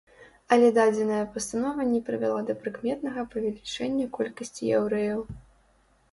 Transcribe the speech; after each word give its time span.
Але 0.55 0.67
дадзеная 0.75 1.17
пастанова 1.33 1.83
не 1.89 1.99
прывяла 2.07 2.39
да 2.47 2.55
прыкметнага 2.63 3.25
павелічэння 3.33 4.07
колькасці 4.17 4.63
яўрэяў. 4.79 5.21